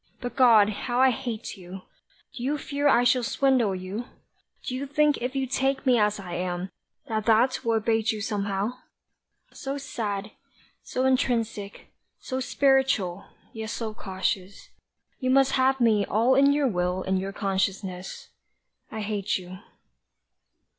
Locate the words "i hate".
0.99-1.57, 18.91-19.37